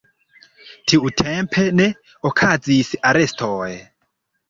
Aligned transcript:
Tiutempe 0.91 1.67
ne 1.83 1.89
okazis 2.33 2.93
arestoj. 3.15 3.73